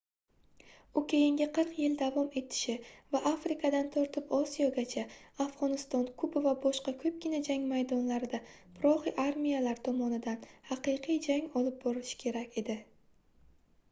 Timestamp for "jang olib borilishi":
11.29-12.19